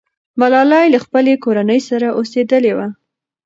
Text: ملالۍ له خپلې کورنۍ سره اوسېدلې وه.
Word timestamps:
ملالۍ 0.39 0.85
له 0.93 0.99
خپلې 1.05 1.33
کورنۍ 1.43 1.79
سره 1.89 2.07
اوسېدلې 2.17 2.73
وه. 2.77 2.87